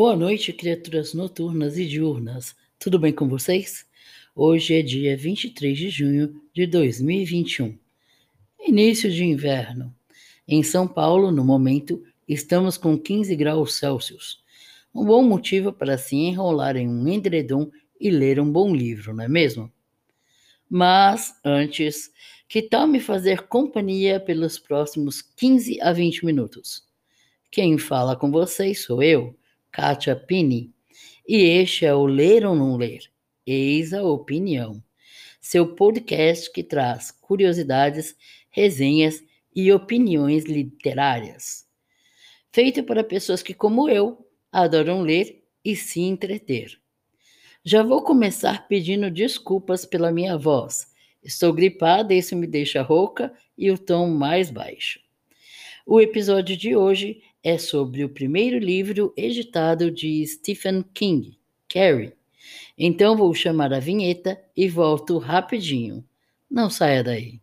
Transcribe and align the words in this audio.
Boa 0.00 0.14
noite, 0.14 0.52
criaturas 0.52 1.12
noturnas 1.12 1.76
e 1.76 1.84
diurnas. 1.84 2.54
Tudo 2.78 3.00
bem 3.00 3.12
com 3.12 3.28
vocês? 3.28 3.84
Hoje 4.32 4.74
é 4.74 4.80
dia 4.80 5.16
23 5.16 5.76
de 5.76 5.90
junho 5.90 6.40
de 6.54 6.68
2021. 6.68 7.76
Início 8.60 9.10
de 9.10 9.24
inverno. 9.24 9.92
Em 10.46 10.62
São 10.62 10.86
Paulo, 10.86 11.32
no 11.32 11.44
momento, 11.44 12.00
estamos 12.28 12.76
com 12.76 12.96
15 12.96 13.34
graus 13.34 13.74
Celsius. 13.74 14.40
Um 14.94 15.04
bom 15.04 15.20
motivo 15.20 15.72
para 15.72 15.98
se 15.98 16.14
enrolar 16.14 16.76
em 16.76 16.88
um 16.88 17.08
edredom 17.08 17.68
e 18.00 18.08
ler 18.08 18.38
um 18.38 18.48
bom 18.48 18.72
livro, 18.72 19.12
não 19.12 19.24
é 19.24 19.28
mesmo? 19.28 19.68
Mas, 20.70 21.34
antes, 21.44 22.12
que 22.48 22.62
tal 22.62 22.86
me 22.86 23.00
fazer 23.00 23.48
companhia 23.48 24.20
pelos 24.20 24.60
próximos 24.60 25.20
15 25.20 25.80
a 25.80 25.92
20 25.92 26.24
minutos? 26.24 26.86
Quem 27.50 27.76
fala 27.78 28.14
com 28.14 28.30
vocês 28.30 28.84
sou 28.84 29.02
eu, 29.02 29.36
Kátia 29.78 30.16
Pini, 30.16 30.74
e 31.24 31.36
este 31.36 31.86
é 31.86 31.94
o 31.94 32.04
Ler 32.04 32.44
ou 32.44 32.56
Não 32.56 32.76
Ler, 32.76 32.98
Eis 33.46 33.92
a 33.92 34.02
Opinião, 34.02 34.82
seu 35.40 35.76
podcast 35.76 36.50
que 36.50 36.64
traz 36.64 37.12
curiosidades, 37.12 38.16
resenhas 38.50 39.22
e 39.54 39.72
opiniões 39.72 40.46
literárias. 40.46 41.64
Feito 42.50 42.82
para 42.82 43.04
pessoas 43.04 43.40
que, 43.40 43.54
como 43.54 43.88
eu, 43.88 44.26
adoram 44.50 45.02
ler 45.02 45.44
e 45.64 45.76
se 45.76 46.00
entreter. 46.00 46.76
Já 47.62 47.84
vou 47.84 48.02
começar 48.02 48.66
pedindo 48.66 49.08
desculpas 49.08 49.86
pela 49.86 50.10
minha 50.10 50.36
voz. 50.36 50.88
Estou 51.22 51.52
gripada 51.52 52.12
e 52.12 52.18
isso 52.18 52.34
me 52.34 52.48
deixa 52.48 52.82
rouca 52.82 53.32
e 53.56 53.70
o 53.70 53.78
tom 53.78 54.08
mais 54.08 54.50
baixo. 54.50 54.98
O 55.86 56.00
episódio 56.00 56.56
de 56.56 56.74
hoje 56.74 57.22
é 57.42 57.56
sobre 57.58 58.04
o 58.04 58.08
primeiro 58.08 58.58
livro 58.58 59.12
editado 59.16 59.90
de 59.90 60.26
Stephen 60.26 60.84
King, 60.94 61.38
Carrie. 61.68 62.12
Então 62.76 63.16
vou 63.16 63.32
chamar 63.34 63.72
a 63.72 63.80
vinheta 63.80 64.40
e 64.56 64.68
volto 64.68 65.18
rapidinho. 65.18 66.04
Não 66.50 66.70
saia 66.70 67.02
daí. 67.04 67.40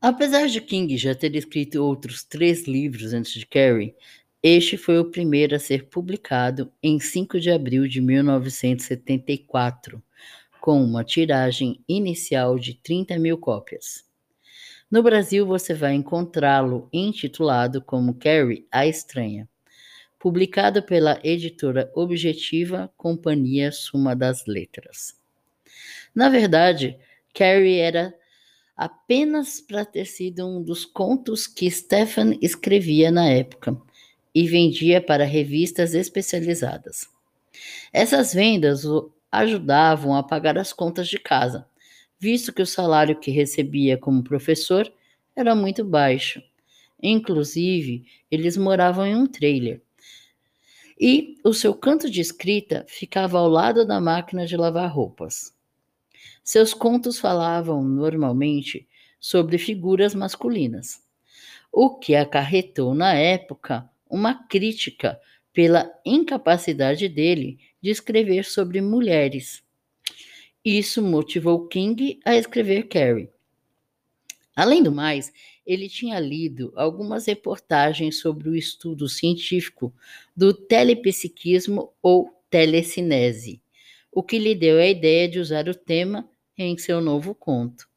Apesar 0.00 0.48
de 0.48 0.60
King 0.60 0.96
já 0.96 1.14
ter 1.14 1.36
escrito 1.36 1.76
outros 1.76 2.24
três 2.24 2.66
livros 2.66 3.12
antes 3.12 3.34
de 3.34 3.46
Carrie, 3.46 3.94
este 4.42 4.76
foi 4.76 4.98
o 4.98 5.08
primeiro 5.08 5.54
a 5.54 5.58
ser 5.58 5.88
publicado 5.88 6.72
em 6.82 6.98
5 6.98 7.38
de 7.38 7.48
abril 7.48 7.86
de 7.86 8.00
1974, 8.00 10.02
com 10.60 10.82
uma 10.82 11.04
tiragem 11.04 11.80
inicial 11.88 12.58
de 12.58 12.74
30 12.74 13.20
mil 13.20 13.38
cópias. 13.38 14.04
No 14.90 15.00
Brasil, 15.00 15.46
você 15.46 15.74
vai 15.74 15.94
encontrá-lo 15.94 16.88
intitulado 16.92 17.80
como 17.80 18.14
Carrie 18.14 18.66
a 18.70 18.84
Estranha, 18.84 19.48
publicado 20.18 20.82
pela 20.82 21.20
editora 21.22 21.88
Objetiva 21.94 22.92
Companhia 22.96 23.70
Suma 23.70 24.16
das 24.16 24.44
Letras. 24.46 25.16
Na 26.12 26.28
verdade, 26.28 26.98
Carrie 27.32 27.78
era 27.78 28.12
apenas 28.76 29.60
para 29.60 29.84
ter 29.84 30.04
sido 30.04 30.44
um 30.44 30.60
dos 30.60 30.84
contos 30.84 31.46
que 31.46 31.70
Stephen 31.70 32.36
escrevia 32.42 33.12
na 33.12 33.30
época 33.30 33.80
e 34.34 34.46
vendia 34.46 35.00
para 35.00 35.24
revistas 35.24 35.94
especializadas. 35.94 37.08
Essas 37.92 38.32
vendas 38.32 38.84
o 38.84 39.12
ajudavam 39.30 40.14
a 40.14 40.22
pagar 40.22 40.58
as 40.58 40.72
contas 40.72 41.08
de 41.08 41.18
casa, 41.18 41.66
visto 42.18 42.52
que 42.52 42.62
o 42.62 42.66
salário 42.66 43.18
que 43.18 43.30
recebia 43.30 43.96
como 43.96 44.22
professor 44.22 44.90
era 45.34 45.54
muito 45.54 45.84
baixo. 45.84 46.42
Inclusive, 47.02 48.04
eles 48.30 48.56
moravam 48.56 49.06
em 49.06 49.16
um 49.16 49.26
trailer. 49.26 49.82
E 51.00 51.36
o 51.42 51.52
seu 51.52 51.74
canto 51.74 52.08
de 52.08 52.20
escrita 52.20 52.84
ficava 52.86 53.38
ao 53.38 53.48
lado 53.48 53.84
da 53.84 54.00
máquina 54.00 54.46
de 54.46 54.56
lavar 54.56 54.88
roupas. 54.88 55.52
Seus 56.44 56.72
contos 56.72 57.18
falavam 57.18 57.82
normalmente 57.82 58.86
sobre 59.18 59.58
figuras 59.58 60.14
masculinas, 60.14 61.02
o 61.72 61.98
que 61.98 62.14
acarretou 62.14 62.94
na 62.94 63.14
época 63.14 63.88
uma 64.12 64.34
crítica 64.34 65.18
pela 65.54 65.90
incapacidade 66.04 67.08
dele 67.08 67.58
de 67.80 67.90
escrever 67.90 68.44
sobre 68.44 68.82
mulheres. 68.82 69.64
Isso 70.62 71.02
motivou 71.02 71.66
King 71.66 72.20
a 72.22 72.36
escrever 72.36 72.88
Carrie. 72.88 73.30
Além 74.54 74.82
do 74.82 74.92
mais, 74.92 75.32
ele 75.66 75.88
tinha 75.88 76.20
lido 76.20 76.74
algumas 76.76 77.26
reportagens 77.26 78.20
sobre 78.20 78.50
o 78.50 78.54
estudo 78.54 79.08
científico 79.08 79.94
do 80.36 80.52
telepsiquismo 80.52 81.90
ou 82.02 82.28
telecinese, 82.50 83.62
o 84.12 84.22
que 84.22 84.38
lhe 84.38 84.54
deu 84.54 84.78
a 84.78 84.86
ideia 84.86 85.26
de 85.26 85.38
usar 85.38 85.68
o 85.70 85.74
tema 85.74 86.28
em 86.56 86.76
seu 86.76 87.00
novo 87.00 87.34
conto. 87.34 87.88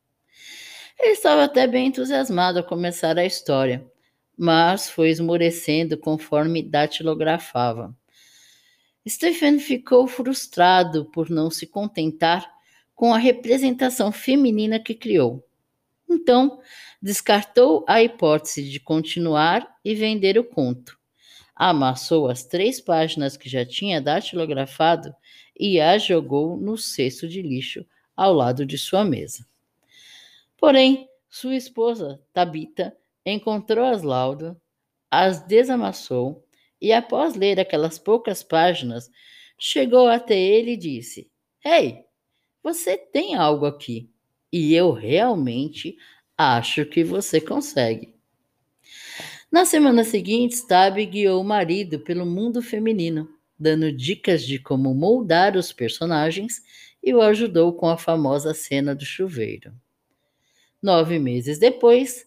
Ele 0.97 1.11
estava 1.11 1.43
até 1.43 1.67
bem 1.67 1.87
entusiasmado 1.87 2.59
a 2.59 2.63
começar 2.63 3.17
a 3.17 3.25
história, 3.25 3.85
mas 4.37 4.89
foi 4.89 5.09
esmorecendo 5.09 5.97
conforme 5.97 6.61
datilografava. 6.63 7.95
Stephen 9.07 9.59
ficou 9.59 10.07
frustrado 10.07 11.05
por 11.05 11.29
não 11.29 11.51
se 11.51 11.67
contentar 11.67 12.51
com 12.95 13.13
a 13.13 13.17
representação 13.17 14.11
feminina 14.11 14.79
que 14.79 14.95
criou. 14.95 15.45
Então, 16.09 16.59
descartou 17.01 17.85
a 17.87 18.01
hipótese 18.01 18.67
de 18.69 18.79
continuar 18.79 19.67
e 19.83 19.93
vender 19.93 20.37
o 20.37 20.43
conto. 20.43 20.97
Amassou 21.55 22.27
as 22.27 22.43
três 22.43 22.81
páginas 22.81 23.37
que 23.37 23.47
já 23.47 23.65
tinha 23.65 24.01
datilografado 24.01 25.13
e 25.57 25.79
as 25.79 26.03
jogou 26.03 26.57
no 26.57 26.77
cesto 26.77 27.27
de 27.27 27.41
lixo 27.41 27.85
ao 28.15 28.33
lado 28.33 28.65
de 28.65 28.77
sua 28.77 29.05
mesa. 29.05 29.45
Porém, 30.57 31.07
sua 31.29 31.55
esposa, 31.55 32.19
Tabita, 32.33 32.95
encontrou 33.25 33.85
as 33.85 34.03
laudas, 34.03 34.55
as 35.09 35.41
desamassou 35.41 36.45
e, 36.81 36.91
após 36.93 37.35
ler 37.35 37.59
aquelas 37.59 37.97
poucas 37.97 38.43
páginas, 38.43 39.09
chegou 39.57 40.07
até 40.07 40.37
ele 40.37 40.71
e 40.71 40.77
disse: 40.77 41.29
Ei, 41.63 42.03
você 42.61 42.97
tem 42.97 43.35
algo 43.35 43.65
aqui 43.65 44.09
e 44.51 44.73
eu 44.73 44.91
realmente 44.91 45.97
acho 46.37 46.85
que 46.85 47.03
você 47.03 47.39
consegue. 47.41 48.15
Na 49.51 49.65
semana 49.65 50.03
seguinte, 50.03 50.55
Stab 50.55 50.97
guiou 51.05 51.41
o 51.41 51.45
marido 51.45 51.99
pelo 51.99 52.25
mundo 52.25 52.61
feminino, 52.61 53.29
dando 53.57 53.91
dicas 53.91 54.45
de 54.45 54.59
como 54.59 54.93
moldar 54.93 55.55
os 55.55 55.71
personagens 55.71 56.61
e 57.01 57.13
o 57.13 57.21
ajudou 57.21 57.73
com 57.73 57.87
a 57.87 57.97
famosa 57.97 58.53
cena 58.53 58.93
do 58.93 59.05
chuveiro. 59.05 59.73
Nove 60.81 61.19
meses 61.19 61.57
depois, 61.57 62.24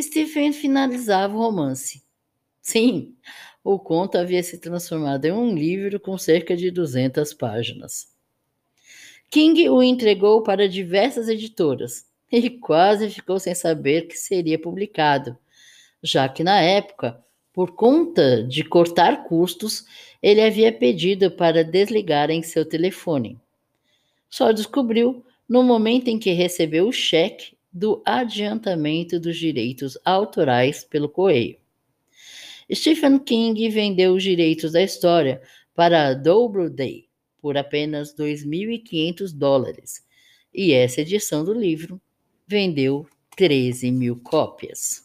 Stephen 0.00 0.52
finalizava 0.52 1.34
o 1.34 1.38
romance. 1.38 2.02
Sim, 2.60 3.14
o 3.64 3.78
conto 3.78 4.18
havia 4.18 4.42
se 4.42 4.58
transformado 4.58 5.24
em 5.24 5.32
um 5.32 5.54
livro 5.54 5.98
com 5.98 6.18
cerca 6.18 6.56
de 6.56 6.70
200 6.70 7.32
páginas. 7.34 8.08
King 9.30 9.68
o 9.68 9.82
entregou 9.82 10.42
para 10.42 10.68
diversas 10.68 11.28
editoras 11.28 12.06
e 12.30 12.50
quase 12.50 13.10
ficou 13.10 13.38
sem 13.38 13.54
saber 13.54 14.02
que 14.02 14.16
seria 14.16 14.58
publicado, 14.58 15.36
já 16.02 16.28
que 16.28 16.44
na 16.44 16.60
época, 16.60 17.22
por 17.52 17.74
conta 17.74 18.42
de 18.42 18.62
cortar 18.62 19.24
custos, 19.24 19.84
ele 20.22 20.42
havia 20.42 20.72
pedido 20.72 21.30
para 21.30 21.64
desligarem 21.64 22.42
seu 22.42 22.64
telefone. 22.64 23.38
Só 24.28 24.52
descobriu 24.52 25.24
no 25.48 25.62
momento 25.62 26.08
em 26.08 26.18
que 26.18 26.32
recebeu 26.32 26.88
o 26.88 26.92
cheque 26.92 27.55
do 27.76 28.02
adiantamento 28.06 29.20
dos 29.20 29.36
direitos 29.36 29.98
autorais 30.02 30.82
pelo 30.82 31.10
correio. 31.10 31.58
Stephen 32.72 33.18
King 33.18 33.68
vendeu 33.68 34.14
os 34.14 34.22
direitos 34.22 34.72
da 34.72 34.82
história 34.82 35.42
para 35.74 36.14
Doubleday 36.14 37.06
por 37.38 37.58
apenas 37.58 38.16
2.500 38.16 39.30
dólares, 39.30 40.02
e 40.54 40.72
essa 40.72 41.02
edição 41.02 41.44
do 41.44 41.52
livro 41.52 42.00
vendeu 42.46 43.06
13 43.36 43.92
mil 43.92 44.18
cópias. 44.22 45.04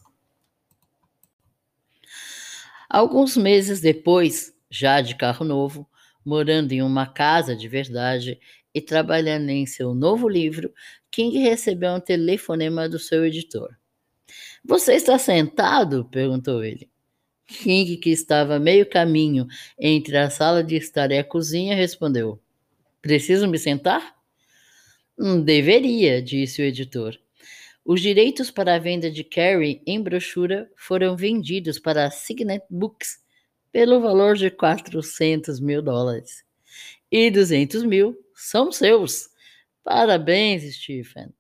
Alguns 2.89 3.35
meses 3.35 3.81
depois, 3.81 4.56
já 4.69 5.01
de 5.01 5.17
carro 5.17 5.45
novo, 5.45 5.85
morando 6.24 6.71
em 6.71 6.81
uma 6.81 7.06
casa 7.06 7.53
de 7.53 7.67
verdade 7.67 8.39
e 8.74 8.79
trabalhando 8.79 9.50
em 9.50 9.65
seu 9.65 9.94
novo 9.94 10.29
livro, 10.29 10.74
King 11.11 11.37
recebeu 11.39 11.91
um 11.91 11.99
telefonema 11.99 12.87
do 12.87 12.97
seu 12.97 13.25
editor. 13.25 13.69
Você 14.63 14.93
está 14.93 15.17
sentado? 15.17 16.05
perguntou 16.05 16.63
ele. 16.63 16.89
King, 17.45 17.97
que 17.97 18.09
estava 18.09 18.57
meio 18.57 18.89
caminho 18.89 19.45
entre 19.77 20.15
a 20.17 20.29
sala 20.29 20.63
de 20.63 20.77
estar 20.77 21.11
e 21.11 21.17
a 21.17 21.23
cozinha, 21.23 21.75
respondeu: 21.75 22.39
Preciso 23.01 23.47
me 23.47 23.59
sentar? 23.59 24.15
Hum, 25.19 25.41
deveria, 25.41 26.21
disse 26.21 26.61
o 26.61 26.65
editor. 26.65 27.19
Os 27.83 27.99
direitos 27.99 28.49
para 28.49 28.75
a 28.75 28.79
venda 28.79 29.11
de 29.11 29.23
Carrie 29.23 29.81
em 29.85 30.01
brochura 30.01 30.69
foram 30.77 31.17
vendidos 31.17 31.77
para 31.77 32.05
a 32.05 32.11
Signet 32.11 32.63
Books 32.69 33.19
pelo 33.71 33.99
valor 33.99 34.35
de 34.35 34.49
400 34.49 35.59
mil 35.59 35.81
dólares. 35.81 36.45
E 37.11 37.29
200 37.29 37.83
mil 37.83 38.17
são 38.35 38.71
seus. 38.71 39.30
Parabéns, 39.83 40.63
Stephen. 40.75 41.31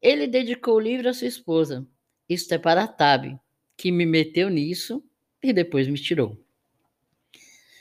Ele 0.00 0.26
dedicou 0.26 0.76
o 0.76 0.80
livro 0.80 1.06
à 1.08 1.12
sua 1.12 1.26
esposa. 1.28 1.86
Isto 2.28 2.54
é 2.54 2.58
para 2.58 2.84
a 2.84 2.88
Tab, 2.88 3.38
que 3.76 3.92
me 3.92 4.06
meteu 4.06 4.48
nisso 4.48 5.04
e 5.42 5.52
depois 5.52 5.86
me 5.86 5.98
tirou. 6.00 6.38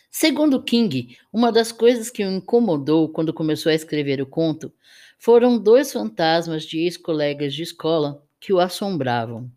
Segundo 0.09 0.63
King, 0.63 1.15
uma 1.31 1.51
das 1.51 1.71
coisas 1.71 2.09
que 2.09 2.23
o 2.23 2.31
incomodou 2.31 3.09
quando 3.09 3.31
começou 3.33 3.71
a 3.71 3.75
escrever 3.75 4.19
o 4.21 4.25
conto 4.25 4.73
foram 5.19 5.59
dois 5.59 5.91
fantasmas 5.91 6.63
de 6.63 6.79
ex-colegas 6.79 7.53
de 7.53 7.61
escola 7.63 8.25
que 8.39 8.51
o 8.53 8.59
assombravam. 8.59 9.51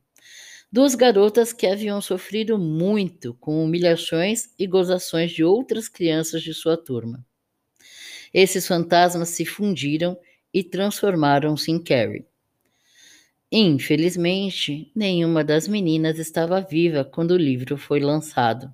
Duas 0.73 0.95
garotas 0.97 1.53
que 1.53 1.67
haviam 1.67 2.01
sofrido 2.01 2.59
muito 2.59 3.35
com 3.35 3.65
humilhações 3.65 4.55
e 4.59 4.67
gozações 4.67 5.33
de 5.33 5.45
outras 5.45 5.89
crianças 5.89 6.43
de 6.43 6.55
sua 6.55 6.77
turma. 6.79 7.27
Esses 8.33 8.67
fantasmas 8.67 9.31
se 9.31 9.45
fundiram 9.45 10.19
e 10.53 10.63
transformaram-se 10.63 11.71
em 11.71 11.83
Carrie. 11.83 12.27
Infelizmente, 13.51 14.93
nenhuma 14.95 15.43
das 15.43 15.67
meninas 15.67 16.19
estava 16.19 16.61
viva 16.61 17.05
quando 17.05 17.31
o 17.33 17.37
livro 17.37 17.79
foi 17.79 18.01
lançado. 18.01 18.73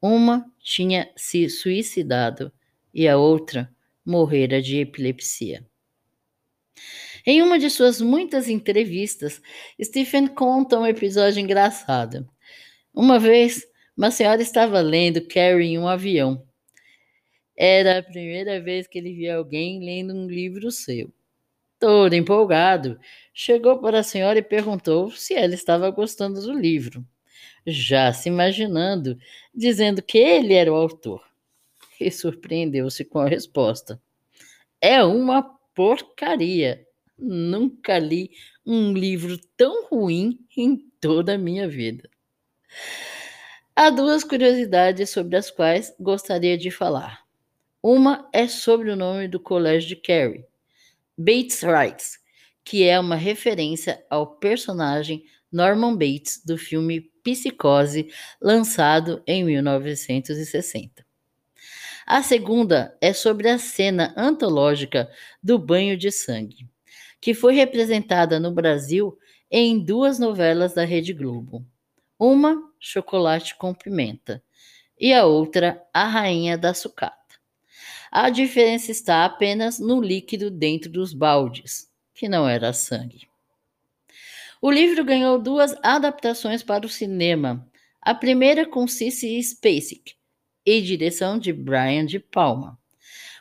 Uma 0.00 0.46
tinha 0.60 1.10
se 1.16 1.48
suicidado 1.50 2.52
e 2.94 3.08
a 3.08 3.18
outra 3.18 3.68
morrera 4.04 4.62
de 4.62 4.78
epilepsia. 4.78 5.66
Em 7.26 7.42
uma 7.42 7.58
de 7.58 7.68
suas 7.68 8.00
muitas 8.00 8.48
entrevistas, 8.48 9.42
Stephen 9.82 10.28
conta 10.28 10.78
um 10.78 10.86
episódio 10.86 11.40
engraçado. 11.40 12.28
Uma 12.94 13.18
vez, 13.18 13.66
uma 13.96 14.10
senhora 14.10 14.40
estava 14.40 14.80
lendo 14.80 15.26
Carrie 15.26 15.70
em 15.70 15.78
um 15.78 15.86
avião. 15.86 16.46
Era 17.62 17.98
a 17.98 18.02
primeira 18.02 18.58
vez 18.58 18.86
que 18.86 18.96
ele 18.96 19.12
via 19.12 19.36
alguém 19.36 19.84
lendo 19.84 20.14
um 20.14 20.26
livro 20.26 20.70
seu. 20.70 21.12
Todo 21.78 22.14
empolgado, 22.14 22.98
chegou 23.34 23.78
para 23.80 23.98
a 23.98 24.02
senhora 24.02 24.38
e 24.38 24.42
perguntou 24.42 25.10
se 25.10 25.34
ela 25.34 25.54
estava 25.54 25.90
gostando 25.90 26.40
do 26.40 26.54
livro, 26.54 27.06
já 27.66 28.14
se 28.14 28.30
imaginando, 28.30 29.18
dizendo 29.54 30.02
que 30.02 30.16
ele 30.16 30.54
era 30.54 30.72
o 30.72 30.76
autor. 30.76 31.22
E 32.00 32.10
surpreendeu-se 32.10 33.04
com 33.04 33.18
a 33.18 33.28
resposta: 33.28 34.00
É 34.80 35.04
uma 35.04 35.42
porcaria. 35.74 36.86
Nunca 37.18 37.98
li 37.98 38.30
um 38.66 38.94
livro 38.94 39.38
tão 39.56 39.86
ruim 39.88 40.38
em 40.56 40.78
toda 40.98 41.34
a 41.34 41.38
minha 41.38 41.68
vida. 41.68 42.08
Há 43.76 43.90
duas 43.90 44.24
curiosidades 44.24 45.10
sobre 45.10 45.36
as 45.36 45.50
quais 45.50 45.94
gostaria 46.00 46.56
de 46.56 46.70
falar. 46.70 47.29
Uma 47.82 48.28
é 48.32 48.46
sobre 48.46 48.90
o 48.90 48.96
nome 48.96 49.28
do 49.28 49.40
colégio 49.40 49.88
de 49.88 49.96
Carrie, 49.96 50.44
Bates 51.16 51.62
Wrights, 51.62 52.18
que 52.64 52.84
é 52.84 52.98
uma 52.98 53.16
referência 53.16 54.04
ao 54.10 54.36
personagem 54.36 55.24
Norman 55.50 55.96
Bates 55.96 56.44
do 56.44 56.58
filme 56.58 57.10
Psicose, 57.22 58.08
lançado 58.40 59.22
em 59.26 59.44
1960. 59.44 61.04
A 62.06 62.22
segunda 62.22 62.96
é 63.00 63.12
sobre 63.12 63.48
a 63.48 63.58
cena 63.58 64.12
antológica 64.16 65.10
do 65.42 65.58
banho 65.58 65.96
de 65.96 66.10
sangue 66.10 66.68
que 67.20 67.34
foi 67.34 67.54
representada 67.54 68.40
no 68.40 68.50
Brasil 68.50 69.16
em 69.50 69.78
duas 69.78 70.18
novelas 70.18 70.72
da 70.72 70.84
Rede 70.84 71.12
Globo. 71.12 71.64
Uma, 72.18 72.56
Chocolate 72.78 73.56
com 73.56 73.74
Pimenta, 73.74 74.42
e 74.98 75.12
a 75.12 75.26
outra, 75.26 75.82
A 75.92 76.06
Rainha 76.06 76.56
da 76.56 76.72
Sucata. 76.72 77.19
A 78.10 78.28
diferença 78.28 78.90
está 78.90 79.24
apenas 79.24 79.78
no 79.78 80.00
líquido 80.00 80.50
dentro 80.50 80.90
dos 80.90 81.12
baldes, 81.14 81.88
que 82.12 82.28
não 82.28 82.48
era 82.48 82.72
sangue. 82.72 83.28
O 84.60 84.68
livro 84.68 85.04
ganhou 85.04 85.40
duas 85.40 85.76
adaptações 85.82 86.62
para 86.62 86.84
o 86.84 86.88
cinema. 86.88 87.64
A 88.02 88.12
primeira 88.12 88.66
com 88.66 88.88
Cissy 88.88 89.40
Spacek 89.40 90.14
e 90.66 90.80
direção 90.80 91.38
de 91.38 91.52
Brian 91.52 92.04
de 92.04 92.18
Palma. 92.18 92.78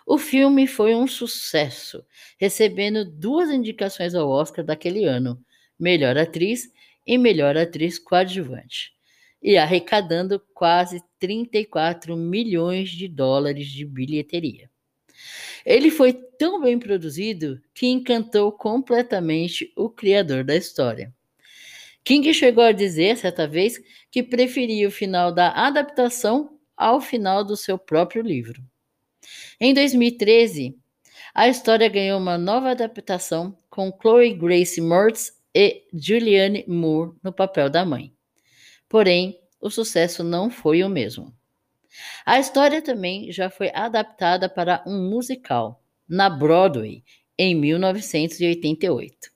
O 0.06 0.18
filme 0.18 0.68
foi 0.68 0.96
um 0.96 1.08
sucesso, 1.08 2.06
recebendo 2.40 3.04
duas 3.04 3.50
indicações 3.50 4.14
ao 4.14 4.30
Oscar 4.30 4.64
daquele 4.64 5.06
ano: 5.06 5.44
melhor 5.80 6.16
atriz 6.16 6.72
e 7.08 7.18
melhor 7.18 7.58
atriz 7.58 7.98
coadjuvante, 7.98 8.94
e 9.42 9.58
arrecadando 9.58 10.42
quase 10.54 11.02
34 11.20 12.16
milhões 12.16 12.90
de 12.90 13.08
dólares 13.08 13.68
de 13.68 13.86
bilheteria. 13.86 14.70
Ele 15.66 15.92
foi 15.92 16.14
tão 16.14 16.62
bem 16.62 16.80
produzido 16.80 17.62
que 17.74 17.88
encantou 17.88 18.52
completamente 18.52 19.72
o 19.76 19.90
criador 19.90 20.44
da 20.44 20.56
história. 20.56 21.14
King 22.04 22.34
chegou 22.34 22.64
a 22.64 22.72
dizer 22.72 23.18
certa 23.18 23.48
vez 23.48 23.80
que 24.10 24.24
preferia 24.24 24.88
o 24.88 24.92
final 24.92 25.32
da 25.32 25.52
adaptação 25.52 26.58
ao 26.76 27.02
final 27.02 27.44
do 27.44 27.58
seu 27.58 27.78
próprio 27.78 28.22
livro. 28.22 28.64
Em 29.60 29.74
2013, 29.74 30.78
a 31.36 31.48
história 31.48 31.88
ganhou 31.90 32.20
uma 32.20 32.38
nova 32.38 32.72
adaptação 32.72 33.56
com 33.70 33.96
Chloe 34.02 34.34
Grace 34.34 34.82
Moretz 34.82 35.34
e 35.54 35.84
Julianne 35.94 36.64
Moore 36.68 37.12
no 37.22 37.34
papel 37.34 37.70
da 37.70 37.86
mãe. 37.86 38.14
Porém, 38.90 39.40
o 39.62 39.70
sucesso 39.70 40.24
não 40.24 40.50
foi 40.50 40.84
o 40.84 40.90
mesmo. 40.90 41.32
A 42.26 42.40
história 42.40 42.82
também 42.82 43.32
já 43.32 43.50
foi 43.50 43.72
adaptada 43.74 44.50
para 44.50 44.84
um 44.86 45.10
musical, 45.10 45.84
na 46.08 46.30
Broadway, 46.30 47.04
em 47.38 47.56
1988. 47.56 49.30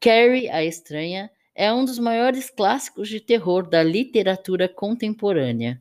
Carrie, 0.00 0.48
a 0.50 0.64
Estranha, 0.64 1.30
é 1.54 1.72
um 1.72 1.84
dos 1.84 1.98
maiores 1.98 2.50
clássicos 2.50 3.08
de 3.08 3.20
terror 3.20 3.68
da 3.68 3.82
literatura 3.82 4.68
contemporânea 4.68 5.80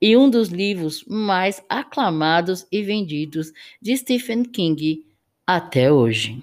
e 0.00 0.16
um 0.16 0.30
dos 0.30 0.48
livros 0.48 1.04
mais 1.06 1.62
aclamados 1.68 2.66
e 2.70 2.82
vendidos 2.82 3.52
de 3.82 3.96
Stephen 3.96 4.44
King 4.44 5.04
até 5.44 5.90
hoje. 5.90 6.40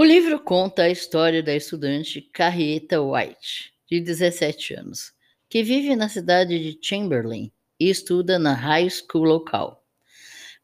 O 0.00 0.02
livro 0.02 0.40
conta 0.40 0.84
a 0.84 0.88
história 0.88 1.42
da 1.42 1.54
estudante 1.54 2.22
Carrieta 2.32 3.02
White, 3.02 3.70
de 3.86 4.00
17 4.00 4.72
anos, 4.72 5.12
que 5.46 5.62
vive 5.62 5.94
na 5.94 6.08
cidade 6.08 6.58
de 6.58 6.78
Chamberlain 6.82 7.52
e 7.78 7.90
estuda 7.90 8.38
na 8.38 8.54
high 8.54 8.88
school 8.88 9.24
local. 9.24 9.84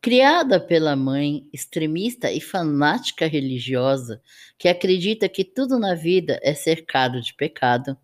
Criada 0.01 0.59
pela 0.59 0.97
mãe 0.97 1.47
extremista 1.53 2.33
e 2.33 2.41
fanática 2.41 3.27
religiosa, 3.27 4.23
que 4.59 4.69
acredita 4.69 5.29
que 5.29 5.45
tudo 5.45 5.79
na 5.79 5.95
vida 5.95 6.41
é 6.43 6.55
cercado 6.55 7.21
de 7.21 7.35
pecado, 7.35 7.95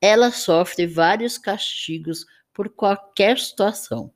ela 0.00 0.30
sofre 0.30 0.86
vários 0.86 1.36
castigos 1.36 2.24
por 2.54 2.70
qualquer 2.70 3.38
situação 3.38 4.10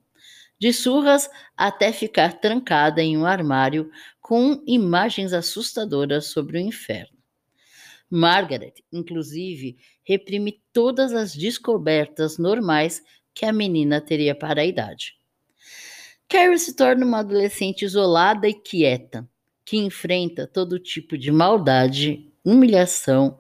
de 0.58 0.72
surras 0.72 1.28
até 1.54 1.92
ficar 1.92 2.40
trancada 2.40 3.02
em 3.02 3.18
um 3.18 3.26
armário 3.26 3.90
com 4.24 4.62
imagens 4.66 5.34
assustadoras 5.34 6.28
sobre 6.28 6.56
o 6.56 6.60
inferno. 6.60 7.18
Margaret, 8.08 8.72
inclusive, 8.90 9.76
reprime 10.02 10.62
todas 10.72 11.12
as 11.12 11.36
descobertas 11.36 12.38
normais 12.38 13.02
que 13.34 13.44
a 13.44 13.52
menina 13.52 14.00
teria 14.00 14.34
para 14.34 14.62
a 14.62 14.64
idade. 14.64 15.18
Carrie 16.26 16.58
se 16.58 16.74
torna 16.74 17.04
uma 17.04 17.18
adolescente 17.18 17.84
isolada 17.84 18.48
e 18.48 18.54
quieta, 18.54 19.28
que 19.62 19.76
enfrenta 19.76 20.46
todo 20.46 20.78
tipo 20.78 21.18
de 21.18 21.30
maldade, 21.30 22.32
humilhação, 22.42 23.38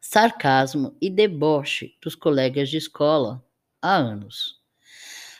sarcasmo 0.00 0.96
e 1.02 1.10
deboche 1.10 1.96
dos 2.00 2.14
colegas 2.14 2.70
de 2.70 2.76
escola 2.76 3.44
há 3.82 3.96
anos. 3.96 4.60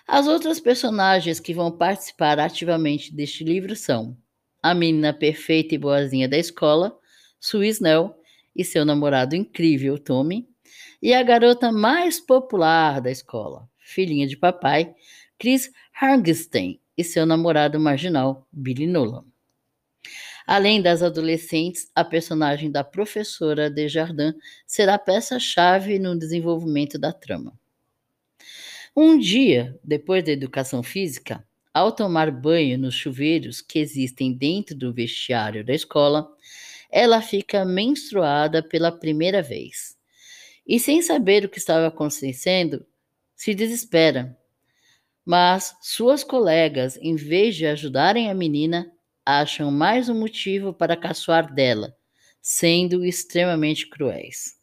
As 0.04 0.26
outras 0.26 0.58
personagens 0.58 1.38
que 1.38 1.54
vão 1.54 1.70
participar 1.70 2.40
ativamente 2.40 3.14
deste 3.14 3.44
livro 3.44 3.76
são 3.76 4.18
a 4.62 4.74
menina 4.74 5.12
perfeita 5.12 5.74
e 5.74 5.78
boazinha 5.78 6.28
da 6.28 6.38
escola, 6.38 6.96
Sue 7.38 7.68
Snell, 7.68 8.14
e 8.54 8.64
seu 8.64 8.84
namorado 8.84 9.34
incrível, 9.34 9.98
Tommy, 9.98 10.48
e 11.00 11.14
a 11.14 11.22
garota 11.22 11.72
mais 11.72 12.20
popular 12.20 13.00
da 13.00 13.10
escola, 13.10 13.68
filhinha 13.78 14.26
de 14.26 14.36
papai, 14.36 14.94
Chris 15.38 15.70
Hargenstein, 15.98 16.80
e 16.96 17.04
seu 17.04 17.24
namorado 17.24 17.80
marginal, 17.80 18.46
Billy 18.52 18.86
Nolan. 18.86 19.24
Além 20.46 20.82
das 20.82 21.02
adolescentes, 21.02 21.90
a 21.94 22.04
personagem 22.04 22.70
da 22.70 22.82
professora 22.82 23.70
Desjardins 23.70 24.34
será 24.66 24.98
peça-chave 24.98 25.98
no 25.98 26.18
desenvolvimento 26.18 26.98
da 26.98 27.12
trama. 27.12 27.58
Um 28.94 29.16
dia, 29.18 29.78
depois 29.84 30.24
da 30.24 30.32
educação 30.32 30.82
física, 30.82 31.46
ao 31.72 31.92
tomar 31.92 32.30
banho 32.30 32.78
nos 32.78 32.94
chuveiros 32.94 33.60
que 33.60 33.78
existem 33.78 34.32
dentro 34.32 34.74
do 34.74 34.92
vestiário 34.92 35.64
da 35.64 35.72
escola, 35.72 36.28
ela 36.90 37.22
fica 37.22 37.64
menstruada 37.64 38.62
pela 38.62 38.90
primeira 38.90 39.40
vez. 39.40 39.96
E 40.66 40.78
sem 40.78 41.00
saber 41.02 41.44
o 41.44 41.48
que 41.48 41.58
estava 41.58 41.86
acontecendo, 41.86 42.84
se 43.34 43.54
desespera. 43.54 44.36
Mas 45.24 45.76
suas 45.80 46.24
colegas, 46.24 46.98
em 47.00 47.14
vez 47.14 47.54
de 47.54 47.66
ajudarem 47.66 48.30
a 48.30 48.34
menina, 48.34 48.92
acham 49.24 49.70
mais 49.70 50.08
um 50.08 50.18
motivo 50.18 50.72
para 50.72 50.96
caçoar 50.96 51.52
dela, 51.52 51.96
sendo 52.42 53.04
extremamente 53.04 53.88
cruéis. 53.88 54.58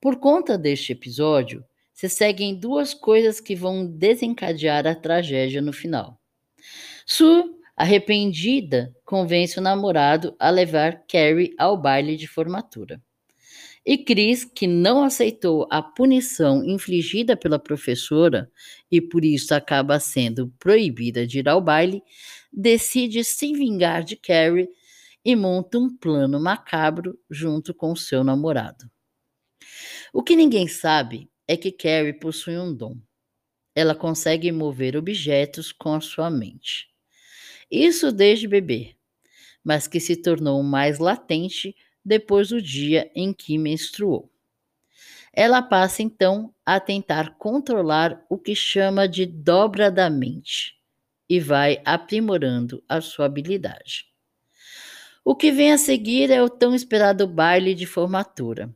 Por 0.00 0.16
conta 0.16 0.56
deste 0.56 0.92
episódio, 0.92 1.64
se 2.02 2.08
seguem 2.08 2.52
duas 2.52 2.92
coisas 2.92 3.38
que 3.38 3.54
vão 3.54 3.86
desencadear 3.86 4.88
a 4.88 4.94
tragédia 4.94 5.62
no 5.62 5.72
final. 5.72 6.20
Sue, 7.06 7.44
arrependida, 7.76 8.92
convence 9.04 9.56
o 9.56 9.62
namorado 9.62 10.34
a 10.36 10.50
levar 10.50 11.04
Carrie 11.06 11.54
ao 11.56 11.80
baile 11.80 12.16
de 12.16 12.26
formatura. 12.26 13.00
E 13.86 13.96
Chris, 13.96 14.44
que 14.44 14.66
não 14.66 15.04
aceitou 15.04 15.68
a 15.70 15.80
punição 15.80 16.64
infligida 16.64 17.36
pela 17.36 17.56
professora 17.56 18.50
e 18.90 19.00
por 19.00 19.24
isso 19.24 19.54
acaba 19.54 20.00
sendo 20.00 20.52
proibida 20.58 21.24
de 21.24 21.38
ir 21.38 21.48
ao 21.48 21.60
baile, 21.60 22.02
decide 22.52 23.22
se 23.22 23.52
vingar 23.52 24.02
de 24.02 24.16
Carrie 24.16 24.68
e 25.24 25.36
monta 25.36 25.78
um 25.78 25.88
plano 25.96 26.40
macabro 26.40 27.16
junto 27.30 27.72
com 27.72 27.94
seu 27.94 28.24
namorado. 28.24 28.90
O 30.12 30.20
que 30.20 30.34
ninguém 30.34 30.66
sabe 30.66 31.30
é 31.46 31.56
que 31.56 31.72
Carrie 31.72 32.12
possui 32.12 32.58
um 32.58 32.74
dom. 32.74 32.96
Ela 33.74 33.94
consegue 33.94 34.52
mover 34.52 34.96
objetos 34.96 35.72
com 35.72 35.94
a 35.94 36.00
sua 36.00 36.30
mente. 36.30 36.88
Isso 37.70 38.12
desde 38.12 38.46
bebê, 38.46 38.94
mas 39.64 39.86
que 39.88 39.98
se 39.98 40.16
tornou 40.16 40.62
mais 40.62 40.98
latente 40.98 41.74
depois 42.04 42.48
do 42.48 42.60
dia 42.60 43.10
em 43.14 43.32
que 43.32 43.56
menstruou. 43.56 44.30
Ela 45.32 45.62
passa 45.62 46.02
então 46.02 46.54
a 46.66 46.78
tentar 46.78 47.36
controlar 47.38 48.22
o 48.28 48.36
que 48.36 48.54
chama 48.54 49.08
de 49.08 49.24
dobra 49.24 49.90
da 49.90 50.10
mente 50.10 50.76
e 51.28 51.40
vai 51.40 51.80
aprimorando 51.84 52.84
a 52.86 53.00
sua 53.00 53.24
habilidade. 53.24 54.12
O 55.24 55.34
que 55.34 55.50
vem 55.50 55.72
a 55.72 55.78
seguir 55.78 56.30
é 56.30 56.42
o 56.42 56.50
tão 56.50 56.74
esperado 56.74 57.26
baile 57.26 57.74
de 57.74 57.86
formatura, 57.86 58.74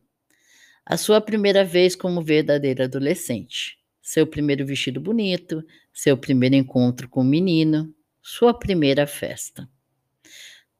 a 0.87 0.97
sua 0.97 1.21
primeira 1.21 1.65
vez 1.65 1.97
como 1.97 2.23
verdadeira 2.23 2.85
adolescente, 2.85 3.77
seu 4.01 4.25
primeiro 4.25 4.65
vestido 4.65 5.01
bonito, 5.01 5.65
seu 5.93 6.17
primeiro 6.17 6.55
encontro 6.55 7.09
com 7.09 7.23
o 7.23 7.25
menino, 7.25 7.93
sua 8.23 8.55
primeira 8.57 9.05
festa. 9.05 9.69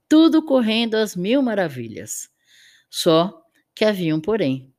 Tudo 0.09 0.45
correndo 0.45 0.95
às 0.95 1.17
mil 1.17 1.43
maravilhas. 1.43 2.31
Só 2.89 3.43
que 3.75 3.85
havia 3.85 4.15
um 4.15 4.21
porém. 4.21 4.73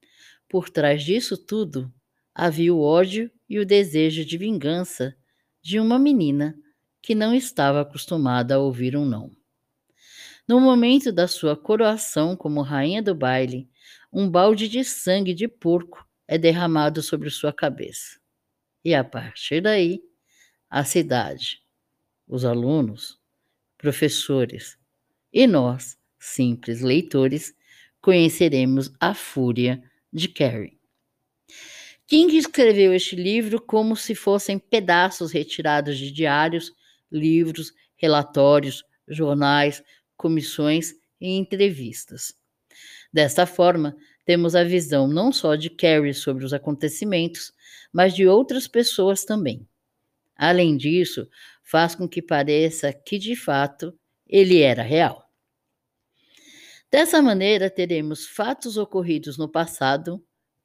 Por 0.48 0.70
trás 0.70 1.04
disso 1.04 1.38
tudo 1.38 1.94
havia 2.34 2.74
o 2.74 2.82
ódio 2.82 3.30
e 3.50 3.60
o 3.60 3.66
desejo 3.66 4.24
de 4.24 4.38
vingança 4.38 5.14
de 5.62 5.78
uma 5.78 6.00
menina 6.00 6.56
que 7.02 7.14
não 7.14 7.36
estava 7.36 7.82
acostumada 7.82 8.56
a 8.56 8.60
ouvir 8.60 8.96
um 8.96 9.04
não. 9.04 9.32
No 10.48 10.62
momento 10.62 11.12
da 11.12 11.28
sua 11.28 11.58
coroação 11.58 12.34
como 12.34 12.62
rainha 12.62 13.02
do 13.02 13.14
baile, 13.14 13.70
um 14.12 14.30
balde 14.30 14.68
de 14.68 14.84
sangue 14.84 15.34
de 15.34 15.48
porco 15.48 16.08
é 16.28 16.38
derramado 16.38 17.02
sobre 17.02 17.30
sua 17.30 17.54
cabeça. 17.54 18.20
E 18.84 18.94
a 18.94 19.04
partir 19.04 19.62
daí, 19.62 20.02
a 20.70 20.84
cidade, 20.84 21.62
os 22.28 22.44
alunos, 22.44 23.20
professores 23.78 24.78
e 25.32 25.48
nós, 25.48 25.98
simples 26.20 26.82
leitores, 26.82 27.56
conheceremos 28.02 28.92
a 29.00 29.14
fúria 29.14 29.82
de 30.12 30.28
Carrie. 30.28 30.78
King 32.08 32.38
escreveu 32.38 32.94
este 32.94 33.16
livro 33.16 33.62
como 33.62 33.96
se 33.96 34.16
fossem 34.16 34.58
pedaços 34.58 35.32
retirados 35.32 35.98
de 35.98 36.12
diários, 36.12 36.72
livros, 37.12 37.74
relatórios, 37.98 38.84
jornais, 39.08 39.84
comissões 40.16 40.94
e 41.20 41.38
entrevistas. 41.38 42.34
Desta 43.12 43.46
forma, 43.46 43.96
temos 44.28 44.56
a 44.56 44.64
visão 44.64 45.08
não 45.08 45.32
só 45.32 45.56
de 45.56 45.70
Carrie 45.70 46.14
sobre 46.14 46.44
os 46.44 46.54
acontecimentos, 46.54 47.54
mas 47.94 48.14
de 48.14 48.28
outras 48.28 48.68
pessoas 48.68 49.24
também. 49.24 49.66
Além 50.36 50.76
disso, 50.76 51.28
faz 51.64 51.96
com 51.96 52.08
que 52.08 52.22
pareça 52.22 52.92
que, 52.92 53.18
de 53.18 53.36
fato, 53.36 53.98
ele 54.28 54.62
era 54.62 54.84
real. 54.84 55.32
Dessa 56.92 57.22
maneira, 57.22 57.70
teremos 57.70 58.28
fatos 58.28 58.78
ocorridos 58.78 59.38
no 59.38 59.50
passado, 59.50 60.22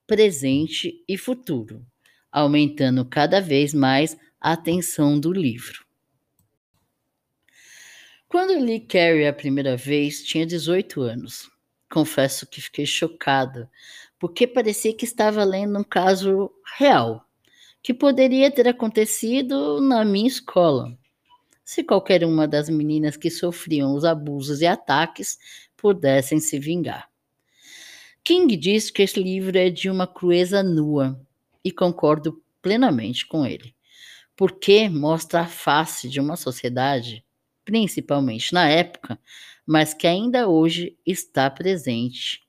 presente 0.07 1.03
e 1.09 1.17
futuro, 1.17 1.87
aumentando 2.31 3.05
cada 3.05 3.41
vez 3.41 3.73
mais 3.73 4.17
a 4.41 4.53
atenção 4.53 5.19
do 5.19 5.33
livro. 5.33 5.85
Quando 8.29 8.59
li 8.59 8.81
Carrie 8.81 9.27
a 9.27 9.33
primeira 9.33 9.77
vez, 9.77 10.25
tinha 10.25 10.45
18 10.45 11.01
anos 11.01 11.52
confesso 11.93 12.47
que 12.47 12.63
fiquei 12.63 12.87
chocada, 12.87 13.71
porque 14.19 14.47
parecia 14.47 14.97
que 14.97 15.05
estava 15.05 15.45
lendo 15.45 15.79
um 15.79 15.85
caso 15.85 16.51
real, 16.79 17.27
que 17.83 17.93
poderia 17.93 18.51
ter 18.51 18.67
acontecido 18.67 19.79
na 19.81 20.03
minha 20.03 20.27
escola. 20.27 20.97
Se 21.63 21.85
qualquer 21.85 22.25
uma 22.25 22.49
das 22.49 22.71
meninas 22.71 23.17
que 23.17 23.31
sofriam 23.31 23.95
os 23.95 24.05
abusos 24.07 24.63
e 24.63 24.67
ataques 24.67 25.39
pudessem 25.77 26.41
se 26.41 26.59
vingar. 26.59 27.11
King 28.25 28.57
diz 28.57 28.91
que 28.91 29.03
esse 29.03 29.23
livro 29.23 29.59
é 29.59 29.69
de 29.69 29.91
uma 29.91 30.07
crueza 30.07 30.63
nua, 30.63 31.21
e 31.65 31.71
concordo 31.71 32.43
plenamente 32.63 33.27
com 33.27 33.45
ele, 33.45 33.75
porque 34.35 34.89
mostra 34.89 35.43
a 35.43 35.47
face 35.47 36.09
de 36.09 36.21
uma 36.21 36.37
sociedade, 36.37 37.25
principalmente 37.65 38.55
na 38.55 38.69
época, 38.69 39.19
mas 39.67 39.95
que 39.95 40.07
ainda 40.07 40.49
hoje 40.49 40.99
está 41.07 41.51
presente. 41.51 42.43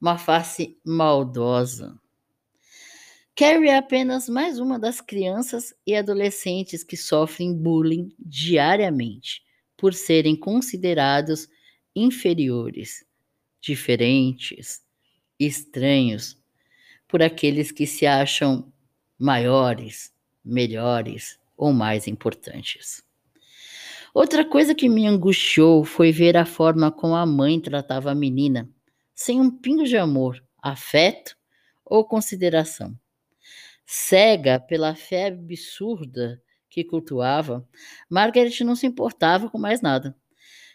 Uma 0.00 0.16
face 0.16 0.78
maldosa. 0.84 1.98
Carrie 3.36 3.68
é 3.68 3.76
apenas 3.76 4.28
mais 4.28 4.58
uma 4.58 4.78
das 4.78 5.00
crianças 5.00 5.74
e 5.86 5.94
adolescentes 5.94 6.84
que 6.84 6.96
sofrem 6.96 7.54
bullying 7.54 8.14
diariamente 8.18 9.42
por 9.76 9.94
serem 9.94 10.36
considerados 10.36 11.48
inferiores, 11.96 13.04
diferentes, 13.60 14.82
estranhos, 15.38 16.38
por 17.08 17.22
aqueles 17.22 17.72
que 17.72 17.86
se 17.86 18.06
acham 18.06 18.70
maiores, 19.18 20.12
melhores 20.44 21.38
ou 21.56 21.72
mais 21.72 22.06
importantes. 22.06 23.02
Outra 24.12 24.44
coisa 24.44 24.74
que 24.74 24.88
me 24.88 25.06
angustiou 25.06 25.84
foi 25.84 26.10
ver 26.10 26.36
a 26.36 26.44
forma 26.44 26.90
como 26.90 27.14
a 27.14 27.24
mãe 27.24 27.60
tratava 27.60 28.10
a 28.10 28.14
menina, 28.14 28.68
sem 29.14 29.40
um 29.40 29.50
pingo 29.50 29.84
de 29.84 29.96
amor, 29.96 30.42
afeto 30.60 31.36
ou 31.84 32.04
consideração. 32.04 32.96
Cega 33.86 34.58
pela 34.58 34.94
fé 34.94 35.26
absurda 35.26 36.42
que 36.68 36.84
cultuava, 36.84 37.66
Margaret 38.08 38.64
não 38.64 38.76
se 38.76 38.86
importava 38.86 39.48
com 39.48 39.58
mais 39.58 39.80
nada. 39.80 40.16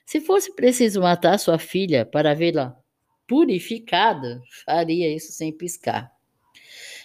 Se 0.05 0.21
fosse 0.21 0.53
preciso 0.55 1.01
matar 1.01 1.37
sua 1.39 1.57
filha 1.57 2.05
para 2.05 2.33
vê-la 2.33 2.77
purificada, 3.27 4.41
faria 4.65 5.13
isso 5.13 5.31
sem 5.31 5.51
piscar. 5.51 6.11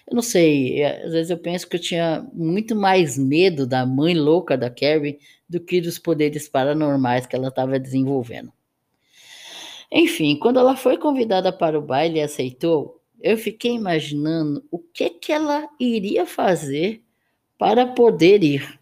Eu 0.09 0.15
não 0.15 0.23
sei, 0.23 0.83
é, 0.83 1.05
às 1.05 1.13
vezes 1.13 1.31
eu 1.31 1.39
penso 1.39 1.69
que 1.69 1.77
eu 1.77 1.81
tinha 1.81 2.29
muito 2.33 2.75
mais 2.75 3.17
medo 3.17 3.67
da 3.67 3.87
mãe 3.87 4.15
louca 4.15 4.59
da 4.59 4.69
Carrie 4.69 5.19
do 5.51 5.59
que 5.59 5.81
dos 5.81 5.99
poderes 5.99 6.49
paranormais 6.49 7.27
que 7.27 7.35
ela 7.35 7.49
estava 7.49 7.77
desenvolvendo. 7.77 8.53
Enfim, 9.91 10.39
quando 10.39 10.61
ela 10.61 10.77
foi 10.77 10.97
convidada 10.97 11.53
para 11.53 11.77
o 11.77 11.83
baile 11.83 12.21
e 12.21 12.23
aceitou, 12.23 13.03
eu 13.21 13.37
fiquei 13.37 13.73
imaginando 13.73 14.65
o 14.71 14.79
que, 14.79 15.11
que 15.11 15.33
ela 15.33 15.69
iria 15.81 16.25
fazer 16.25 17.03
para 17.59 17.85
poder 17.85 18.45
ir. 18.45 18.79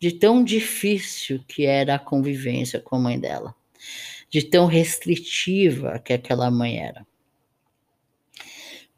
De 0.00 0.12
tão 0.12 0.42
difícil 0.42 1.44
que 1.46 1.66
era 1.66 1.96
a 1.96 1.98
convivência 1.98 2.80
com 2.80 2.96
a 2.96 2.98
mãe 2.98 3.20
dela, 3.20 3.54
de 4.30 4.42
tão 4.42 4.66
restritiva 4.66 5.98
que 5.98 6.14
aquela 6.14 6.50
mãe 6.50 6.78
era. 6.78 7.06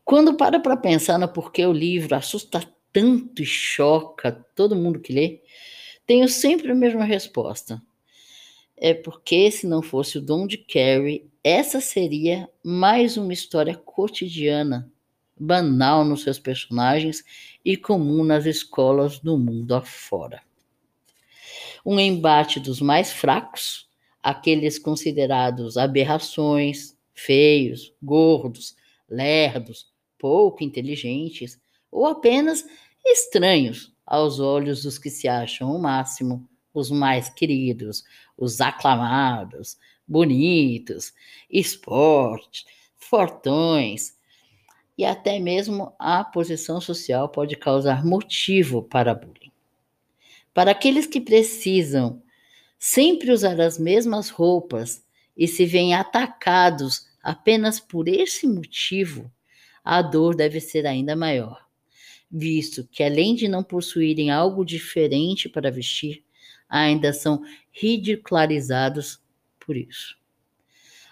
Quando 0.05 0.37
para 0.37 0.61
para 0.61 0.77
pensar 0.77 1.19
no 1.19 1.29
porquê 1.29 1.67
o 1.67 1.73
livro 1.73 2.15
assusta 2.15 2.65
tanto 2.93 3.43
e 3.43 3.47
choca 3.47 4.33
todo 4.55 4.77
mundo 4.77 5.01
que 5.01 5.13
lê, 5.13 5.41
tenho 6.09 6.27
sempre 6.27 6.73
a 6.73 6.75
mesma 6.75 7.05
resposta. 7.05 7.83
É 8.75 8.95
porque 8.95 9.51
se 9.51 9.67
não 9.67 9.83
fosse 9.83 10.17
o 10.17 10.23
dom 10.23 10.47
de 10.47 10.57
Carrie, 10.57 11.29
essa 11.45 11.83
seria 11.83 12.49
mais 12.65 13.19
uma 13.19 13.35
história 13.35 13.77
cotidiana, 13.77 14.91
banal 15.39 16.07
nos 16.07 16.23
seus 16.23 16.39
personagens 16.39 17.23
e 17.63 17.77
comum 17.77 18.25
nas 18.25 18.47
escolas 18.47 19.19
do 19.19 19.37
mundo 19.37 19.75
afora. 19.75 20.41
Um 21.85 22.01
embate 22.01 22.59
dos 22.59 22.81
mais 22.81 23.13
fracos, 23.13 23.87
aqueles 24.23 24.79
considerados 24.79 25.77
aberrações, 25.77 26.97
feios, 27.13 27.93
gordos, 28.03 28.75
lerdos, 29.11 29.93
pouco 30.19 30.65
inteligentes 30.65 31.61
ou 31.91 32.07
apenas 32.07 32.65
estranhos 33.05 33.93
aos 34.09 34.41
olhos 34.41 34.83
dos 34.83 34.99
que 34.99 35.11
se 35.11 35.29
acham 35.29 35.71
o 35.71 35.79
máximo, 35.79 36.49
os 36.73 36.91
mais 36.91 37.29
queridos, 37.29 38.03
os 38.39 38.59
aclamados, 38.59 39.77
bonitos, 40.07 41.13
esportes, 41.51 42.65
fortões. 42.97 44.17
E 44.97 45.05
até 45.05 45.39
mesmo 45.39 45.95
a 45.99 46.25
posição 46.25 46.81
social 46.81 47.29
pode 47.29 47.55
causar 47.55 48.03
motivo 48.05 48.83
para 48.83 49.15
bullying. 49.15 49.53
Para 50.55 50.71
aqueles 50.71 51.07
que 51.07 51.21
precisam 51.21 52.23
sempre 52.79 53.31
usar 53.31 53.61
as 53.61 53.79
mesmas 53.79 54.31
roupas 54.31 55.05
e 55.37 55.47
se 55.47 55.67
veem 55.67 55.95
atacados 55.95 57.07
apenas 57.23 57.79
por 57.79 58.09
esse 58.09 58.47
motivo, 58.47 59.31
a 59.85 60.01
dor 60.01 60.35
deve 60.35 60.61
ser 60.61 60.87
ainda 60.87 61.15
maior, 61.15 61.68
visto 62.31 62.87
que 62.91 63.03
além 63.03 63.35
de 63.35 63.49
não 63.49 63.63
possuírem 63.63 64.31
algo 64.31 64.65
diferente 64.65 65.49
para 65.49 65.71
vestir, 65.71 66.25
ainda 66.69 67.13
são 67.13 67.43
ridicularizados 67.71 69.21
por 69.59 69.77
isso. 69.77 70.17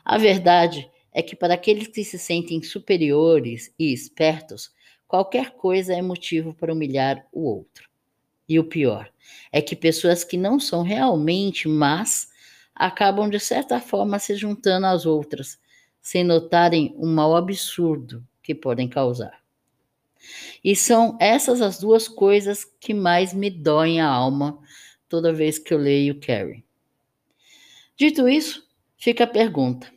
A 0.04 0.18
verdade 0.18 0.90
é 1.12 1.22
que 1.22 1.34
para 1.34 1.54
aqueles 1.54 1.88
que 1.88 2.04
se 2.04 2.18
sentem 2.18 2.62
superiores 2.62 3.72
e 3.78 3.92
espertos, 3.92 4.70
qualquer 5.08 5.52
coisa 5.52 5.94
é 5.94 6.02
motivo 6.02 6.54
para 6.54 6.72
humilhar 6.72 7.26
o 7.32 7.44
outro. 7.44 7.88
E 8.48 8.58
o 8.58 8.64
pior 8.64 9.10
é 9.50 9.60
que 9.60 9.74
pessoas 9.74 10.22
que 10.22 10.36
não 10.36 10.60
são 10.60 10.82
realmente 10.82 11.66
más 11.66 12.28
acabam 12.74 13.28
de 13.28 13.40
certa 13.40 13.80
forma 13.80 14.18
se 14.18 14.36
juntando 14.36 14.86
às 14.86 15.06
outras, 15.06 15.58
sem 16.00 16.22
notarem 16.22 16.94
o 16.96 17.06
mal 17.06 17.34
absurdo 17.34 18.24
que 18.42 18.54
podem 18.54 18.88
causar. 18.88 19.45
E 20.62 20.74
são 20.74 21.16
essas 21.20 21.60
as 21.60 21.78
duas 21.78 22.08
coisas 22.08 22.64
que 22.80 22.92
mais 22.92 23.32
me 23.32 23.50
doem 23.50 24.00
a 24.00 24.08
alma 24.08 24.58
toda 25.08 25.32
vez 25.32 25.58
que 25.58 25.72
eu 25.72 25.78
leio 25.78 26.20
Carrie. 26.20 26.64
Dito 27.96 28.28
isso, 28.28 28.66
fica 28.96 29.24
a 29.24 29.28
pergunta: 29.28 29.90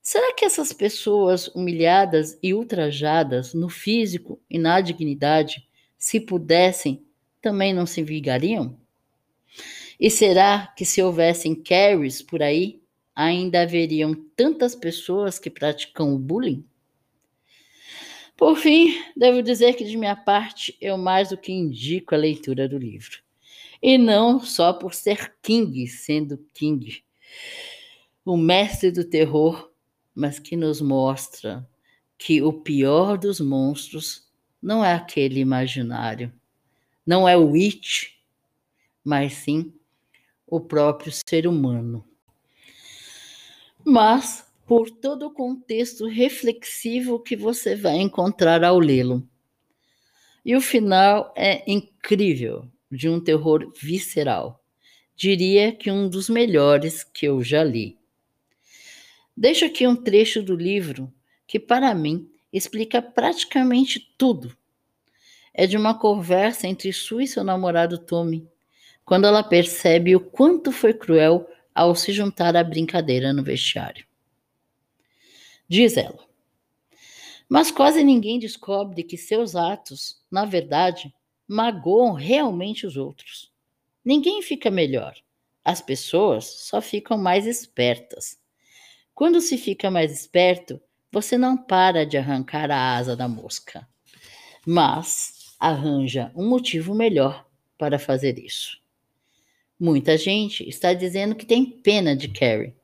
será 0.00 0.32
que 0.34 0.44
essas 0.44 0.72
pessoas 0.72 1.48
humilhadas 1.48 2.38
e 2.42 2.54
ultrajadas 2.54 3.52
no 3.52 3.68
físico 3.68 4.40
e 4.48 4.58
na 4.58 4.80
dignidade, 4.80 5.68
se 5.98 6.20
pudessem, 6.20 7.04
também 7.42 7.74
não 7.74 7.86
se 7.86 8.02
vingariam? 8.02 8.78
E 9.98 10.10
será 10.10 10.72
que 10.76 10.84
se 10.84 11.02
houvessem 11.02 11.54
Carries 11.54 12.22
por 12.22 12.42
aí, 12.42 12.80
ainda 13.14 13.62
haveriam 13.62 14.14
tantas 14.36 14.74
pessoas 14.74 15.38
que 15.38 15.50
praticam 15.50 16.14
o 16.14 16.18
bullying? 16.18 16.64
Por 18.36 18.56
fim, 18.56 19.02
devo 19.16 19.42
dizer 19.42 19.74
que 19.74 19.84
de 19.84 19.96
minha 19.96 20.14
parte 20.14 20.76
eu 20.80 20.98
mais 20.98 21.30
do 21.30 21.38
que 21.38 21.52
indico 21.52 22.14
a 22.14 22.18
leitura 22.18 22.68
do 22.68 22.76
livro. 22.76 23.22
E 23.82 23.96
não 23.96 24.40
só 24.40 24.72
por 24.72 24.94
ser 24.94 25.34
King, 25.42 25.86
sendo 25.86 26.38
King, 26.52 27.02
o 28.24 28.36
mestre 28.36 28.90
do 28.90 29.04
terror, 29.04 29.70
mas 30.14 30.38
que 30.38 30.56
nos 30.56 30.80
mostra 30.80 31.66
que 32.18 32.42
o 32.42 32.52
pior 32.52 33.16
dos 33.16 33.40
monstros 33.40 34.26
não 34.60 34.84
é 34.84 34.94
aquele 34.94 35.40
imaginário, 35.40 36.32
não 37.06 37.28
é 37.28 37.36
o 37.36 37.54
It, 37.54 38.18
mas 39.04 39.34
sim 39.34 39.72
o 40.46 40.60
próprio 40.60 41.12
ser 41.12 41.46
humano. 41.46 42.04
Mas 43.84 44.45
por 44.66 44.90
todo 44.90 45.26
o 45.26 45.30
contexto 45.30 46.08
reflexivo 46.08 47.20
que 47.20 47.36
você 47.36 47.76
vai 47.76 47.96
encontrar 47.98 48.64
ao 48.64 48.80
lê-lo. 48.80 49.26
E 50.44 50.56
o 50.56 50.60
final 50.60 51.32
é 51.36 51.62
incrível, 51.70 52.68
de 52.90 53.08
um 53.08 53.20
terror 53.20 53.72
visceral. 53.80 54.62
Diria 55.14 55.72
que 55.72 55.90
um 55.90 56.08
dos 56.08 56.28
melhores 56.28 57.04
que 57.04 57.26
eu 57.26 57.42
já 57.42 57.62
li. 57.62 57.96
Deixo 59.36 59.64
aqui 59.64 59.86
um 59.86 59.94
trecho 59.94 60.42
do 60.42 60.56
livro 60.56 61.12
que, 61.46 61.60
para 61.60 61.94
mim, 61.94 62.28
explica 62.52 63.00
praticamente 63.00 64.14
tudo. 64.18 64.56
É 65.54 65.66
de 65.66 65.76
uma 65.76 65.98
conversa 65.98 66.66
entre 66.66 66.92
Sue 66.92 67.24
e 67.24 67.28
seu 67.28 67.44
namorado 67.44 67.98
Tommy, 67.98 68.48
quando 69.04 69.26
ela 69.26 69.42
percebe 69.42 70.16
o 70.16 70.20
quanto 70.20 70.72
foi 70.72 70.92
cruel 70.92 71.48
ao 71.74 71.94
se 71.94 72.12
juntar 72.12 72.56
à 72.56 72.64
brincadeira 72.64 73.32
no 73.32 73.42
vestiário. 73.42 74.05
Diz 75.68 75.96
ela. 75.96 76.24
Mas 77.48 77.70
quase 77.70 78.02
ninguém 78.02 78.38
descobre 78.38 79.02
que 79.02 79.16
seus 79.16 79.54
atos, 79.54 80.20
na 80.30 80.44
verdade, 80.44 81.14
magoam 81.46 82.12
realmente 82.12 82.86
os 82.86 82.96
outros. 82.96 83.52
Ninguém 84.04 84.42
fica 84.42 84.70
melhor. 84.70 85.14
As 85.64 85.80
pessoas 85.80 86.44
só 86.44 86.80
ficam 86.80 87.18
mais 87.18 87.46
espertas. 87.46 88.38
Quando 89.14 89.40
se 89.40 89.56
fica 89.56 89.90
mais 89.90 90.12
esperto, 90.12 90.80
você 91.10 91.38
não 91.38 91.56
para 91.56 92.04
de 92.04 92.16
arrancar 92.16 92.70
a 92.70 92.96
asa 92.96 93.16
da 93.16 93.26
mosca, 93.26 93.88
mas 94.66 95.56
arranja 95.58 96.30
um 96.36 96.48
motivo 96.48 96.94
melhor 96.94 97.46
para 97.78 97.98
fazer 97.98 98.38
isso. 98.38 98.78
Muita 99.78 100.16
gente 100.16 100.68
está 100.68 100.92
dizendo 100.92 101.34
que 101.34 101.46
tem 101.46 101.64
pena 101.64 102.16
de 102.16 102.28
Carrie, 102.28 102.74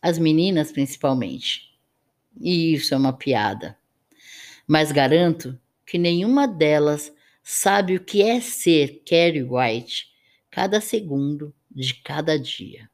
as 0.00 0.18
meninas 0.18 0.72
principalmente. 0.72 1.71
E 2.40 2.74
isso 2.74 2.94
é 2.94 2.96
uma 2.96 3.12
piada. 3.12 3.76
Mas 4.66 4.92
garanto 4.92 5.58
que 5.86 5.98
nenhuma 5.98 6.46
delas 6.46 7.12
sabe 7.42 7.96
o 7.96 8.04
que 8.04 8.22
é 8.22 8.40
ser 8.40 9.02
Carrie 9.04 9.42
White 9.42 10.06
cada 10.50 10.80
segundo 10.80 11.54
de 11.70 11.94
cada 11.94 12.38
dia. 12.38 12.88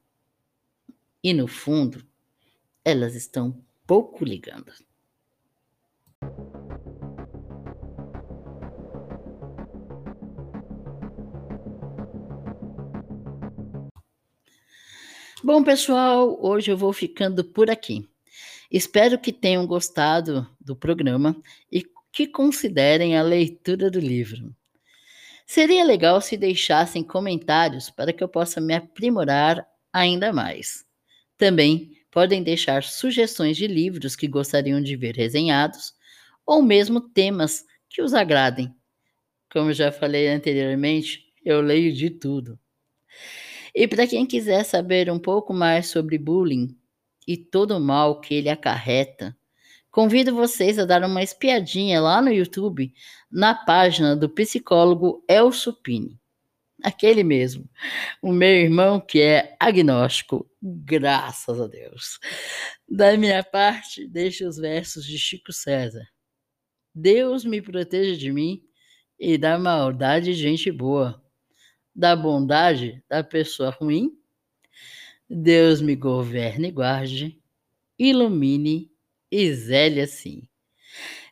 E 1.22 1.32
no 1.32 1.46
fundo, 1.46 2.06
elas 2.84 3.14
estão 3.14 3.62
pouco 3.86 4.24
ligando. 4.24 4.72
Bom, 15.42 15.62
pessoal, 15.62 16.36
hoje 16.44 16.70
eu 16.70 16.76
vou 16.76 16.92
ficando 16.92 17.44
por 17.44 17.70
aqui. 17.70 18.08
Espero 18.70 19.18
que 19.18 19.32
tenham 19.32 19.66
gostado 19.66 20.46
do 20.60 20.76
programa 20.76 21.34
e 21.72 21.82
que 22.12 22.26
considerem 22.26 23.16
a 23.16 23.22
leitura 23.22 23.90
do 23.90 23.98
livro. 23.98 24.54
Seria 25.46 25.82
legal 25.84 26.20
se 26.20 26.36
deixassem 26.36 27.02
comentários 27.02 27.88
para 27.88 28.12
que 28.12 28.22
eu 28.22 28.28
possa 28.28 28.60
me 28.60 28.74
aprimorar 28.74 29.66
ainda 29.90 30.32
mais. 30.32 30.84
Também 31.38 31.92
podem 32.10 32.42
deixar 32.42 32.82
sugestões 32.82 33.56
de 33.56 33.66
livros 33.66 34.14
que 34.14 34.28
gostariam 34.28 34.82
de 34.82 34.94
ver 34.96 35.14
resenhados 35.14 35.94
ou 36.44 36.60
mesmo 36.60 37.00
temas 37.00 37.64
que 37.88 38.02
os 38.02 38.12
agradem. 38.12 38.74
Como 39.50 39.72
já 39.72 39.90
falei 39.90 40.28
anteriormente, 40.28 41.24
eu 41.42 41.62
leio 41.62 41.92
de 41.94 42.10
tudo. 42.10 42.58
E 43.74 43.88
para 43.88 44.06
quem 44.06 44.26
quiser 44.26 44.64
saber 44.64 45.10
um 45.10 45.18
pouco 45.18 45.54
mais 45.54 45.88
sobre 45.88 46.18
bullying 46.18 46.77
e 47.28 47.36
todo 47.36 47.76
o 47.76 47.80
mal 47.80 48.22
que 48.22 48.32
ele 48.32 48.48
acarreta, 48.48 49.36
convido 49.90 50.34
vocês 50.34 50.78
a 50.78 50.86
dar 50.86 51.04
uma 51.04 51.22
espiadinha 51.22 52.00
lá 52.00 52.22
no 52.22 52.32
YouTube 52.32 52.90
na 53.30 53.54
página 53.54 54.16
do 54.16 54.30
psicólogo 54.30 55.22
Elso 55.28 55.74
Pini. 55.74 56.18
Aquele 56.82 57.22
mesmo, 57.22 57.68
o 58.22 58.32
meu 58.32 58.48
irmão 58.48 58.98
que 58.98 59.20
é 59.20 59.54
agnóstico, 59.60 60.48
graças 60.62 61.60
a 61.60 61.66
Deus. 61.66 62.18
Da 62.88 63.14
minha 63.18 63.44
parte, 63.44 64.06
deixo 64.06 64.48
os 64.48 64.56
versos 64.56 65.04
de 65.04 65.18
Chico 65.18 65.52
César. 65.52 66.06
Deus 66.94 67.44
me 67.44 67.60
proteja 67.60 68.16
de 68.16 68.32
mim 68.32 68.62
e 69.18 69.36
da 69.36 69.58
maldade 69.58 70.26
de 70.26 70.34
gente 70.34 70.72
boa, 70.72 71.22
da 71.94 72.16
bondade 72.16 73.04
da 73.06 73.22
pessoa 73.22 73.70
ruim 73.70 74.17
Deus 75.28 75.80
me 75.80 75.94
governe 75.94 76.68
e 76.68 76.70
guarde, 76.70 77.38
ilumine 77.98 78.90
e 79.30 79.52
zele 79.52 80.00
assim. 80.00 80.48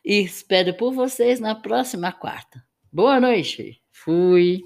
E 0.05 0.21
espero 0.21 0.73
por 0.75 0.93
vocês 0.93 1.39
na 1.39 1.55
próxima 1.55 2.11
quarta. 2.11 2.63
Boa 2.91 3.19
noite. 3.19 3.81
Fui. 3.91 4.63